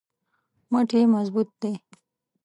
[0.71, 1.73] مټ یې مضبوط دی.